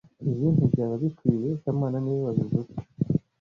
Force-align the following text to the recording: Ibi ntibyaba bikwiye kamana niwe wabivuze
Ibi 0.31 0.47
ntibyaba 0.55 0.93
bikwiye 1.03 1.49
kamana 1.63 1.97
niwe 2.01 2.21
wabivuze 2.27 2.73